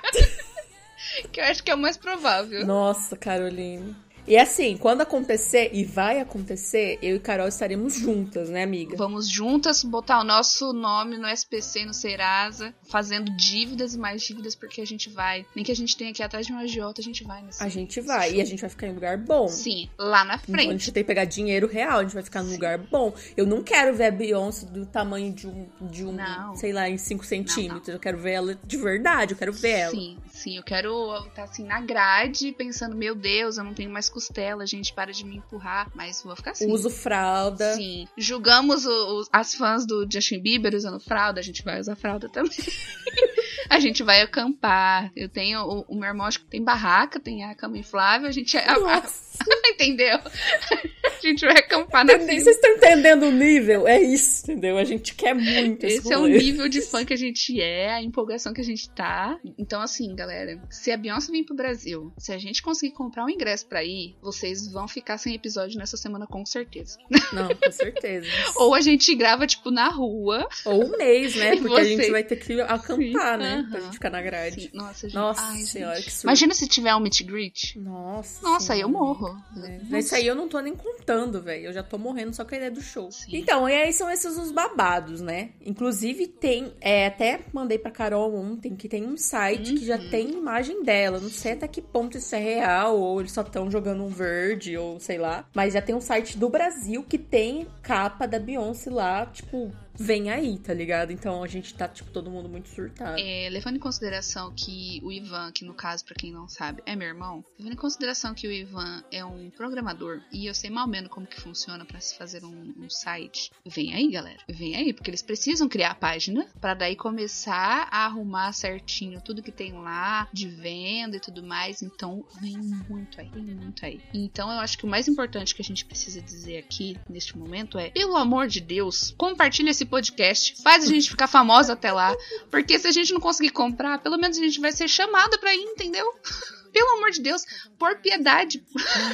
[1.32, 2.66] que eu acho que é o mais provável.
[2.66, 3.96] Nossa, Caroline.
[4.26, 8.96] E assim, quando acontecer, e vai acontecer, eu e Carol estaremos juntas, né, amiga?
[8.96, 14.56] Vamos juntas botar o nosso nome no SPC, no Serasa, fazendo dívidas e mais dívidas,
[14.56, 15.46] porque a gente vai.
[15.56, 17.62] Nem que a gente tenha ir atrás de um agiota, a gente vai nesse.
[17.62, 18.34] A gente vai.
[18.36, 19.48] E a gente vai ficar em um lugar bom.
[19.48, 20.92] Sim, lá na Então a gente frente.
[20.92, 23.14] tem que pegar dinheiro real, a gente vai ficar num lugar bom.
[23.36, 26.56] Eu não quero ver a Beyoncé do tamanho de um, de um Não.
[26.56, 27.88] sei lá, em 5 centímetros.
[27.90, 29.92] Eu quero ver ela de verdade, eu quero ver ela.
[29.92, 34.08] Sim, sim, eu quero estar assim na grade, pensando, meu Deus, eu não tenho mais
[34.14, 36.72] costela, gente, para de me empurrar, mas vou ficar assim.
[36.72, 37.74] Uso fralda.
[37.76, 38.08] Sim.
[38.18, 42.52] Julgamos os- as fãs do Justin Bieber usando fralda, a gente vai usar fralda também.
[43.70, 45.12] a gente vai acampar.
[45.16, 45.62] Eu tenho.
[45.62, 48.58] O, o meu irmão acho que tem barraca, tem a cama inflável, a gente.
[48.58, 49.34] a- a- Nossa,
[49.74, 50.18] entendeu?
[50.20, 53.88] a gente vai acampar na vocês estão entendendo o nível?
[53.88, 54.78] É isso, entendeu?
[54.78, 57.94] A gente quer muito esse, Esse é o nível de fã que a gente é,
[57.94, 59.38] a empolgação que a gente tá.
[59.58, 63.30] Então, assim, galera, se a Beyoncé vir pro Brasil, se a gente conseguir comprar um
[63.30, 66.98] ingresso pra ir, vocês vão ficar sem episódio nessa semana com certeza.
[67.34, 68.28] Não, com certeza.
[68.58, 70.48] Ou a gente grava, tipo, na rua.
[70.66, 71.56] Ou um mês, né?
[71.56, 73.54] Porque a gente vai ter que acampar, né?
[73.60, 73.70] aham.
[73.70, 74.62] Pra gente ficar na grade.
[74.62, 75.16] Sim, Nossa, gente.
[75.16, 76.06] Nossa Ai, senhora, gente.
[76.06, 76.26] que surto.
[76.28, 77.80] Imagina se tiver um meet and greet.
[77.80, 78.42] Nossa.
[78.44, 79.36] Nossa, aí eu morro.
[79.56, 79.98] Nossa.
[80.00, 81.66] Isso aí eu não tô nem contando, velho.
[81.68, 83.12] Eu já tô morrendo só com a ideia do show.
[83.12, 83.38] Sim.
[83.38, 85.52] Então, e aí são esses os babados, né?
[85.66, 90.10] Inclusive tem, é, até mandei pra Carol ontem que tem um site que já Uhum.
[90.10, 91.20] tem imagem dela.
[91.20, 94.78] Não sei até que ponto isso é real, ou eles só estão jogando um verde,
[94.78, 95.48] ou sei lá.
[95.54, 100.30] Mas já tem um site do Brasil que tem capa da Beyoncé lá, tipo, vem
[100.30, 101.12] aí, tá ligado?
[101.12, 103.20] Então a gente tá, tipo, todo mundo muito surtado.
[103.20, 106.96] É, levando em consideração que o Ivan, que no caso, pra quem não sabe, é
[106.96, 110.88] meu irmão, levando em consideração que o Ivan é um programador e eu sei mal
[110.88, 114.40] menos como que funciona pra se fazer um, um site, vem aí, galera.
[114.48, 119.42] Vem aí, porque eles precisam criar a página pra daí começar a arrumar certinho tudo
[119.42, 121.82] que tem lá, de venda e tudo mais.
[121.82, 124.02] Então, vem muito aí, vem muito aí.
[124.14, 127.78] Então, eu acho que o mais importante que a gente precisa dizer aqui neste momento
[127.78, 132.16] é: pelo amor de Deus, compartilha esse podcast, faz a gente ficar famosa até lá.
[132.52, 135.54] Porque se a gente não conseguir comprar, pelo menos a gente vai ser chamada pra
[135.54, 136.06] ir, entendeu?
[136.74, 137.44] Pelo amor de Deus,
[137.78, 138.64] por piedade.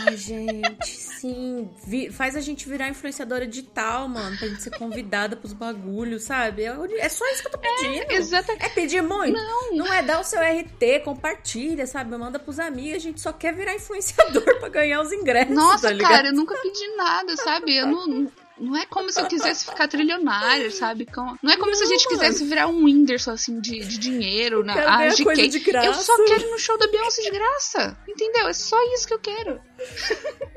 [0.07, 1.69] Ai, gente, sim.
[1.85, 6.63] Vi- faz a gente virar influenciadora digital, mano, pra gente ser convidada pros bagulhos, sabe?
[6.63, 8.11] É, é só isso que eu tô pedindo.
[8.11, 8.63] Exatamente.
[8.63, 9.33] É pedir muito?
[9.33, 9.75] Não.
[9.75, 12.15] Não é dar o seu RT, compartilha, sabe?
[12.17, 12.95] Manda pros amigos.
[12.95, 16.55] A gente só quer virar influenciador pra ganhar os ingressos, Nossa, tá cara, eu nunca
[16.61, 17.75] pedi nada, sabe?
[17.75, 18.31] Eu não.
[18.59, 21.07] Não é como se eu quisesse ficar trilionária, sabe?
[21.41, 24.63] Não é como se a gente Não, quisesse virar um Whindersson, assim, de, de dinheiro
[24.63, 25.23] na Quero ganhar AGK.
[25.23, 25.87] coisa de graça.
[25.87, 27.97] Eu só quero ir no show da Beyoncé de graça.
[28.07, 28.47] Entendeu?
[28.47, 29.61] É só isso que eu quero.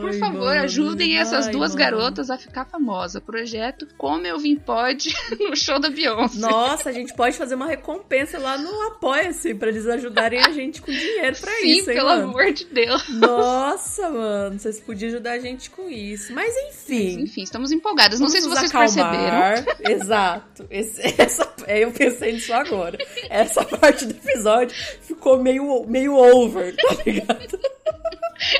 [0.00, 0.62] Por favor, mano.
[0.62, 1.84] ajudem essas Ai, duas mano.
[1.84, 3.20] garotas a ficar famosa.
[3.20, 6.38] Projeto Como Eu Vim Pode no show da Beyoncé.
[6.38, 10.80] Nossa, a gente pode fazer uma recompensa lá no Apoia-se pra eles ajudarem a gente
[10.80, 12.24] com dinheiro pra Sim, isso, hein, pelo mano?
[12.28, 13.08] amor de Deus.
[13.08, 16.32] Nossa, mano, vocês podiam ajudar a gente com isso.
[16.32, 17.20] Mas enfim.
[17.22, 18.20] Enfim, estamos empolgadas.
[18.20, 19.64] Não sei se vocês acalmar.
[19.64, 19.96] perceberam.
[20.00, 20.66] Exato.
[20.70, 22.98] Esse- essa, é, eu pensei nisso agora.
[23.28, 27.73] Essa parte do episódio ficou meio, meio over, tá ligado?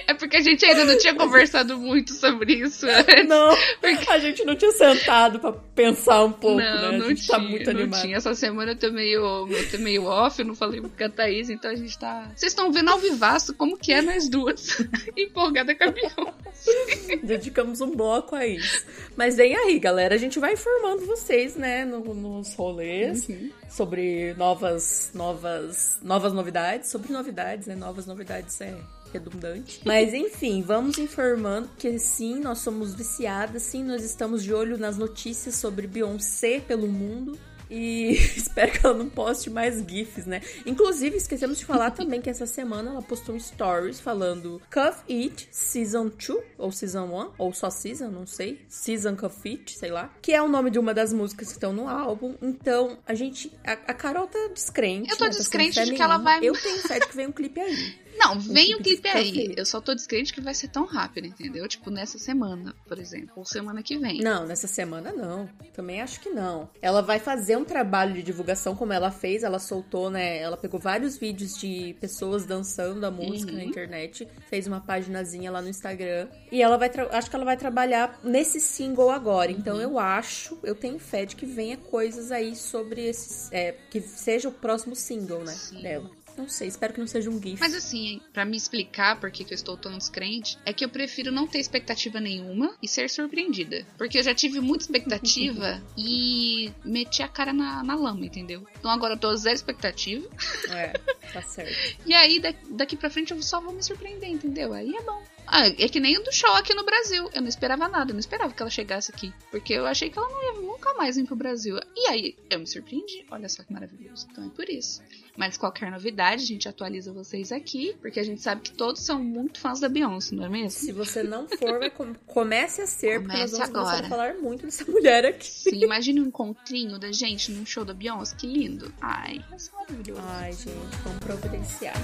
[0.07, 2.87] É porque a gente ainda não tinha conversado muito sobre isso.
[3.27, 4.11] Não, porque...
[4.11, 6.99] a gente não tinha sentado pra pensar um pouco, não, né?
[6.99, 8.03] Não, a gente tinha, tá muito não animado.
[8.03, 8.17] tinha.
[8.17, 11.51] Essa semana eu tô meio, eu tô meio off, eu não falei com a Thaís,
[11.51, 12.31] então a gente tá...
[12.35, 14.79] Vocês estão vendo ao vivaço como que é nós duas.
[15.17, 17.17] Empolgada com a Beyoncé.
[17.23, 18.85] Dedicamos um bloco a isso.
[19.17, 20.15] Mas vem aí, galera.
[20.15, 23.29] A gente vai informando vocês, né, no, nos rolês.
[23.29, 23.51] Uhum.
[23.69, 26.91] Sobre novas, novas, novas novidades.
[26.91, 27.75] Sobre novidades, né?
[27.75, 28.75] Novas novidades é
[29.14, 29.81] redundante.
[29.85, 34.98] Mas enfim, vamos informando que sim, nós somos viciadas, sim, nós estamos de olho nas
[34.98, 37.38] notícias sobre Beyoncé pelo mundo.
[37.70, 40.42] E espero que ela não poste mais GIFs, né?
[40.66, 45.48] Inclusive, esquecemos de falar também que essa semana ela postou um stories falando Cuff It
[45.50, 48.61] Season 2, ou Season 1, ou só Season, não sei.
[48.68, 50.12] Season Cuff It, sei lá.
[50.20, 52.35] Que é o nome de uma das músicas que estão no álbum.
[52.42, 53.50] Então, a gente.
[53.64, 55.11] A, a Carol tá descrente.
[55.11, 55.31] Eu tô né?
[55.31, 56.40] descrente tá de que ela vai.
[56.44, 58.04] Eu tenho fé de que vem um clipe aí.
[58.16, 59.55] Não, vem o um clipe aí.
[59.57, 61.66] Eu só tô descrente que vai ser tão rápido, entendeu?
[61.68, 63.33] Tipo, nessa semana, por exemplo.
[63.37, 64.20] Ou semana que vem.
[64.20, 65.48] Não, nessa semana não.
[65.72, 66.68] Também acho que não.
[66.81, 69.42] Ela vai fazer um trabalho de divulgação como ela fez.
[69.42, 70.38] Ela soltou, né?
[70.38, 73.59] Ela pegou vários vídeos de pessoas dançando a música uhum.
[73.59, 74.29] na internet.
[74.48, 76.29] Fez uma paginazinha lá no Instagram.
[76.50, 76.90] E ela vai.
[77.11, 79.50] Acho que ela vai trabalhar nesse single agora.
[79.50, 79.59] Uhum.
[79.59, 83.50] Então eu acho, eu tenho fé de que venha coisas aí sobre esses.
[83.53, 85.53] É, que seja o próximo single, né?
[85.53, 85.83] Sim.
[85.83, 86.24] Dela.
[86.37, 87.61] Não sei, espero que não seja um GIF.
[87.61, 91.31] Mas assim, para me explicar por que, eu estou tão descrente, é que eu prefiro
[91.31, 93.87] não ter expectativa nenhuma e ser surpreendida.
[93.97, 98.66] Porque eu já tive muita expectativa e meti a cara na, na lama, entendeu?
[98.79, 100.29] Então agora eu tô zero expectativa.
[100.70, 100.92] É,
[101.33, 101.75] tá certo.
[102.05, 104.73] e aí daqui pra frente eu só vou me surpreender, entendeu?
[104.73, 105.23] Aí é bom.
[105.47, 107.31] Ah, é que nem o do show aqui no Brasil.
[107.33, 109.33] Eu não esperava nada, eu não esperava que ela chegasse aqui.
[109.51, 111.79] Porque eu achei que ela não ia nunca mais vir pro Brasil.
[111.97, 113.25] E aí, eu me surpreendi.
[113.31, 114.27] Olha só que maravilhoso.
[114.31, 115.03] Então é por isso.
[115.37, 119.23] Mas qualquer novidade, a gente atualiza vocês aqui, porque a gente sabe que todos são
[119.23, 120.71] muito fãs da Beyoncé, não é mesmo?
[120.71, 122.15] Se você não for, vai com...
[122.27, 124.09] comece a ser, comece porque nós vamos agora.
[124.09, 125.47] falar muito dessa mulher aqui.
[125.47, 128.95] Sim, imagine um encontrinho da gente num show da Beyoncé, que lindo.
[129.01, 130.23] Ai, é só maravilhoso.
[130.25, 131.95] Ai, gente, vamos providenciar.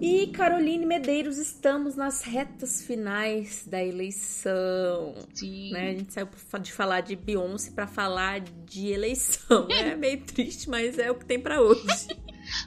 [0.00, 5.14] E Caroline Medeiros, estamos nas retas finais da eleição.
[5.34, 5.72] Sim.
[5.72, 5.90] Né?
[5.90, 6.28] A gente saiu
[6.60, 9.66] de falar de Beyoncé para falar de eleição.
[9.78, 11.82] É meio triste, mas é o que tem para hoje.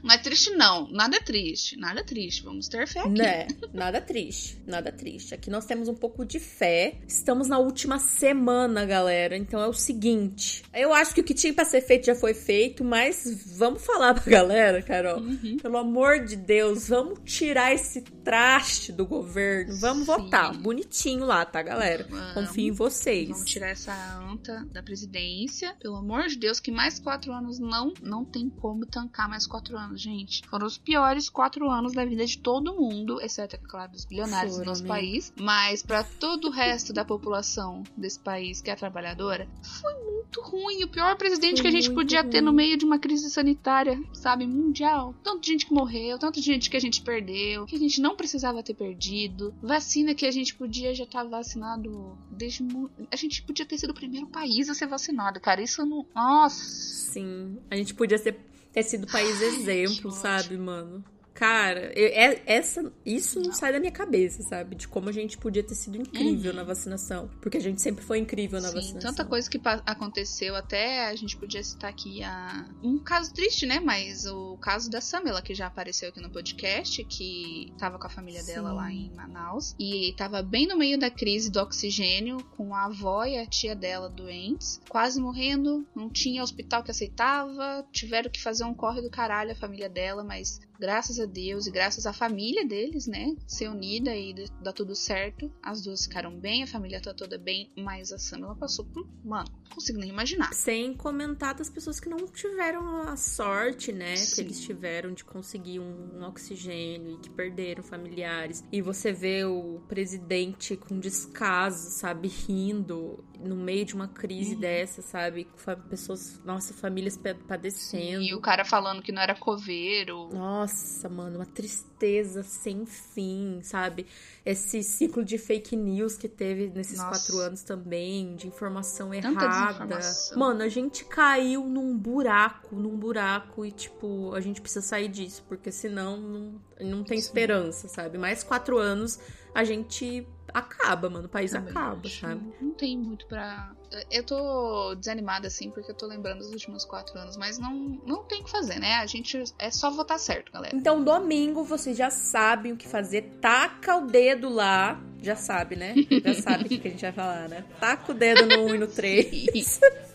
[0.03, 0.87] Não é triste, não.
[0.91, 1.77] Nada é triste.
[1.77, 2.43] Nada é triste.
[2.43, 3.09] Vamos ter fé aqui.
[3.09, 3.47] Né?
[3.73, 4.57] Nada triste.
[4.65, 5.33] Nada triste.
[5.33, 6.99] Aqui nós temos um pouco de fé.
[7.07, 9.37] Estamos na última semana, galera.
[9.37, 10.63] Então é o seguinte.
[10.73, 14.13] Eu acho que o que tinha pra ser feito já foi feito, mas vamos falar
[14.13, 15.19] pra galera, Carol.
[15.19, 15.57] Uhum.
[15.61, 19.75] Pelo amor de Deus, vamos tirar esse traste do governo.
[19.77, 20.05] Vamos Sim.
[20.05, 20.57] votar.
[20.57, 22.05] Bonitinho lá, tá, galera?
[22.09, 22.33] Vamos.
[22.33, 23.29] Confio em vocês.
[23.29, 25.75] Vamos tirar essa anta da presidência.
[25.79, 29.70] Pelo amor de Deus, que mais quatro anos não, não tem como tancar mais quatro
[29.77, 30.47] anos, gente.
[30.47, 34.53] Foram os piores quatro anos da vida de todo mundo, exceto, é claro, dos bilionários
[34.53, 34.93] Foram, do nosso amiga.
[34.95, 35.33] país.
[35.39, 39.47] Mas para todo o resto da população desse país que é trabalhadora,
[39.81, 40.83] foi muito ruim.
[40.83, 42.45] O pior presidente Foi que a gente podia ter ruim.
[42.45, 45.13] no meio de uma crise sanitária, sabe, mundial.
[45.23, 48.01] Tanto de gente que morreu, tanto de gente que a gente perdeu, que a gente
[48.01, 49.53] não precisava ter perdido.
[49.61, 52.65] Vacina que a gente podia já estar vacinado desde.
[53.11, 55.61] A gente podia ter sido o primeiro país a ser vacinado, cara.
[55.61, 56.05] Isso não.
[56.15, 56.63] Nossa!
[57.11, 57.57] Sim.
[57.69, 58.39] A gente podia ser,
[58.71, 61.03] ter sido país exemplo, sabe, mano?
[61.33, 64.75] Cara, eu- é- essa, isso não sai da minha cabeça, sabe?
[64.75, 66.57] De como a gente podia ter sido incrível Uhum.
[66.57, 67.29] na vacinação.
[67.41, 69.11] Porque a gente sempre foi incrível na Sim, vacinação.
[69.11, 72.65] tanta coisa que aconteceu, até a gente podia citar aqui a...
[72.83, 73.79] um caso triste, né?
[73.79, 78.09] Mas o caso da Samela, que já apareceu aqui no podcast, que tava com a
[78.09, 78.75] família dela Sim.
[78.75, 83.23] lá em Manaus, e tava bem no meio da crise do oxigênio, com a avó
[83.25, 88.63] e a tia dela doentes, quase morrendo, não tinha hospital que aceitava, tiveram que fazer
[88.63, 92.65] um corre do caralho a família dela, mas graças a Deus e graças à família
[92.67, 97.13] deles, né, ser unida e dar tudo certo, as duas ficaram bem, a família tá
[97.13, 100.51] toda bem, mas a Samela passou por, mano, não consigo nem imaginar.
[100.53, 104.15] Sem comentar das pessoas que não tiveram a sorte, né?
[104.15, 104.35] Sim.
[104.35, 108.63] Que eles tiveram de conseguir um, um oxigênio e que perderam familiares.
[108.71, 112.27] E você vê o presidente com descaso, sabe?
[112.27, 114.59] Rindo no meio de uma crise Uhum.
[114.61, 115.47] dessa, sabe?
[115.89, 118.21] Pessoas, nossa, famílias pa- padecendo.
[118.23, 120.29] E o cara falando que não era coveiro.
[120.31, 120.70] Nossa,
[121.09, 124.05] mano, uma tristeza sem fim, sabe?
[124.45, 127.09] Esse ciclo de fake news que teve nesses Nossa.
[127.09, 129.99] quatro anos também, de informação errada.
[130.35, 135.43] Mano, a gente caiu num buraco, num buraco e, tipo, a gente precisa sair disso,
[135.47, 137.25] porque senão não, não tem Sim.
[137.25, 138.17] esperança, sabe?
[138.17, 139.19] Mais quatro anos
[139.53, 141.25] a gente acaba, mano.
[141.25, 142.21] O país Também acaba, acho.
[142.21, 142.53] sabe?
[142.61, 143.75] Não tem muito pra.
[144.09, 147.73] Eu tô desanimada, assim, porque eu tô lembrando dos últimos quatro anos, mas não,
[148.05, 148.95] não tem o que fazer, né?
[148.95, 150.75] A gente é só votar certo, galera.
[150.75, 153.37] Então, domingo, vocês já sabem o que fazer.
[153.41, 155.01] Taca o dedo lá.
[155.21, 155.93] Já sabe, né?
[156.23, 157.63] Já sabe o que a gente vai falar, né?
[157.79, 159.79] Taca o dedo no 1 e no 3.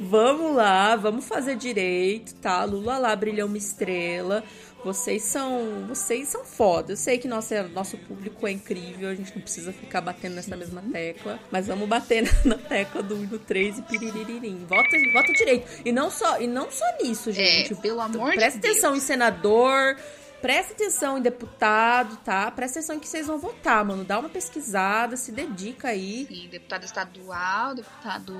[0.00, 2.64] vamos lá, vamos fazer direito, tá?
[2.64, 4.44] Lula lá brilhou uma estrela.
[4.84, 6.92] Vocês são, vocês são foda.
[6.92, 10.56] Eu sei que nosso, nosso público é incrível, a gente não precisa ficar batendo nessa
[10.56, 14.64] mesma tecla, mas vamos bater na tecla do 1 do 3 e piriririm.
[14.68, 15.82] Vota, vota direito.
[15.84, 17.72] E não só, e não só nisso, é, gente.
[17.72, 18.34] É, pelo amor de Deus.
[18.36, 19.96] Presta atenção em senador,
[20.40, 22.50] Presta atenção em deputado, tá?
[22.50, 24.04] Presta atenção em que vocês vão votar, mano.
[24.04, 26.26] Dá uma pesquisada, se dedica aí.
[26.26, 28.36] Sim, deputado estadual, deputado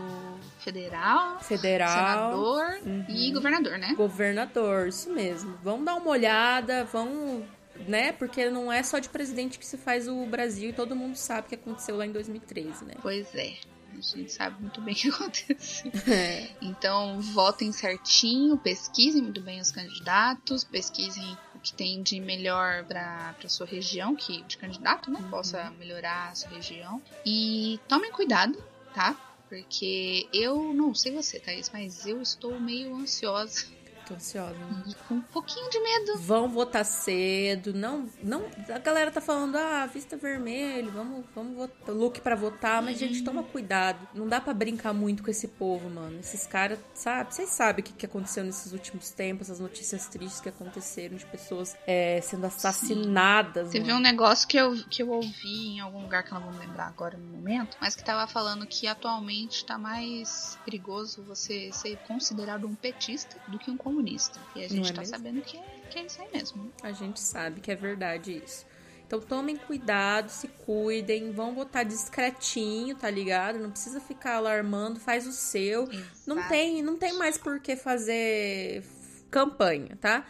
[0.58, 3.04] federal, federal, senador uhum.
[3.08, 3.94] e governador, né?
[3.96, 5.58] Governador, isso mesmo.
[5.62, 7.44] Vamos dar uma olhada, vamos
[7.86, 8.12] né?
[8.12, 11.46] Porque não é só de presidente que se faz o Brasil e todo mundo sabe
[11.46, 12.94] o que aconteceu lá em 2013, né?
[13.02, 13.54] Pois é.
[13.92, 15.92] A gente sabe muito bem o que aconteceu.
[16.06, 16.50] É.
[16.60, 23.66] Então, votem certinho, pesquisem muito bem os candidatos, pesquisem que tem de melhor para sua
[23.66, 25.18] região, que de candidato, né?
[25.20, 25.30] Uhum.
[25.30, 27.02] Possa melhorar a sua região.
[27.24, 28.56] E tomem cuidado,
[28.94, 29.16] tá?
[29.48, 33.66] Porque eu não sei você, Thaís, mas eu estou meio ansiosa
[34.06, 34.54] Tô ansiosa.
[34.54, 34.94] Né?
[35.08, 36.18] Com um pouquinho de medo.
[36.18, 37.74] Vão votar cedo.
[37.74, 38.44] Não, não.
[38.72, 43.24] A galera tá falando, ah, vista vermelho, vamos, vamos votar, look para votar, mas gente,
[43.24, 43.98] toma cuidado.
[44.14, 46.20] Não dá para brincar muito com esse povo, mano.
[46.20, 47.34] Esses caras, sabe?
[47.34, 51.26] Vocês sabem o que, que aconteceu nesses últimos tempos, as notícias tristes que aconteceram de
[51.26, 53.72] pessoas é, sendo assassinadas.
[53.72, 56.48] Você viu um negócio que eu, que eu ouvi em algum lugar que eu não
[56.48, 61.70] vou lembrar agora no momento, mas que tava falando que atualmente tá mais perigoso você
[61.72, 64.38] ser considerado um petista do que um comunista comunista.
[64.54, 65.16] E a gente é tá mesmo?
[65.16, 66.70] sabendo que é, que é isso aí mesmo.
[66.82, 68.66] A gente sabe que é verdade isso.
[69.06, 73.58] Então tomem cuidado, se cuidem, vão botar discretinho, tá ligado?
[73.58, 75.88] Não precisa ficar alarmando, faz o seu.
[76.26, 78.84] Não tem, não tem mais por que fazer
[79.30, 80.26] campanha, tá?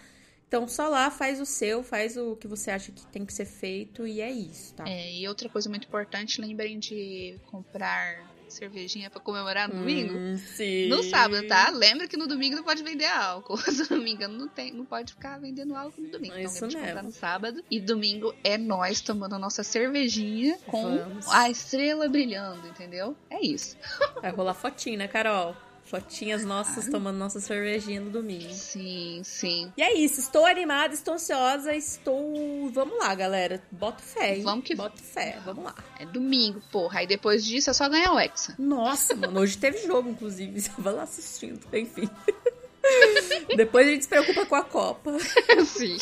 [0.46, 3.46] Então só lá faz o seu, faz o que você acha que tem que ser
[3.46, 4.84] feito e é isso, tá?
[4.86, 10.14] É, e outra coisa muito importante, lembrem de comprar cervejinha para comemorar no domingo?
[10.16, 10.88] Hum, sim.
[10.88, 11.70] No sábado, tá?
[11.70, 13.56] Lembra que no domingo não pode vender álcool.
[13.72, 16.34] Se eu não me engano, não, tem, não pode ficar vendendo álcool no domingo.
[16.34, 16.86] Então, Isso então, mesmo.
[16.86, 17.64] comprar no sábado.
[17.70, 21.28] E domingo é nós tomando a nossa cervejinha com Vamos.
[21.28, 23.16] a estrela brilhando, entendeu?
[23.30, 23.76] É isso.
[24.20, 25.56] Vai rolar fotinho, né, Carol?
[25.86, 28.52] Fotinhas nossas tomando nossa cervejinha no domingo.
[28.52, 29.72] Sim, sim.
[29.76, 30.18] E é isso.
[30.20, 32.68] Estou animada, estou ansiosa, estou.
[32.70, 33.62] Vamos lá, galera.
[33.70, 34.36] Bota fé.
[34.36, 34.42] Hein?
[34.42, 35.38] Vamos que bota fé.
[35.44, 35.74] Vamos lá.
[36.00, 37.00] É domingo, porra.
[37.00, 38.56] Aí depois disso é só ganhar o Hexa.
[38.58, 39.38] Nossa, mano.
[39.38, 40.68] Hoje teve jogo, inclusive.
[40.76, 41.60] Vai lá assistindo.
[41.72, 42.10] Enfim.
[43.56, 45.16] depois a gente se preocupa com a Copa.
[45.64, 45.98] sim.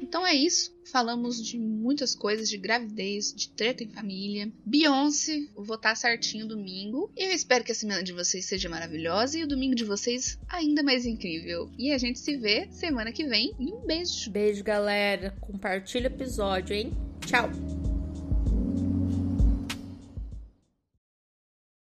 [0.00, 0.72] Então é isso.
[0.92, 4.52] Falamos de muitas coisas, de gravidez, de treta em família.
[4.62, 7.10] Beyoncé, vou votar certinho domingo.
[7.16, 10.38] E eu espero que a semana de vocês seja maravilhosa e o domingo de vocês
[10.46, 11.70] ainda mais incrível.
[11.78, 13.54] E a gente se vê semana que vem.
[13.58, 14.30] E um beijo.
[14.30, 15.34] Beijo, galera.
[15.40, 16.92] Compartilha o episódio, hein?
[17.24, 17.48] Tchau.